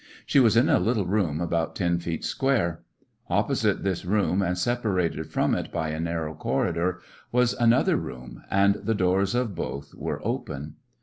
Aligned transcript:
She 0.25 0.39
was 0.39 0.57
in 0.57 0.67
a 0.67 0.79
little 0.79 1.05
room 1.05 1.39
about 1.39 1.75
ten 1.75 1.99
feet 1.99 2.25
square. 2.25 2.81
Opposite 3.29 3.83
this 3.83 4.03
room, 4.03 4.41
and 4.41 4.57
sep 4.57 4.81
arated 4.81 5.27
from 5.27 5.53
it 5.53 5.71
by 5.71 5.89
a 5.89 5.99
narrow 5.99 6.33
corridor, 6.33 6.99
was 7.31 7.53
an 7.53 7.71
other 7.71 7.97
room, 7.97 8.41
and 8.49 8.77
the 8.81 8.95
doors 8.95 9.35
of 9.35 9.53
both 9.53 9.93
were 9.93 10.19
open. 10.25 10.77